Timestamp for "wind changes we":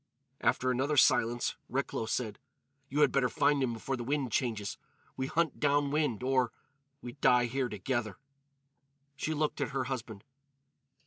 4.03-5.27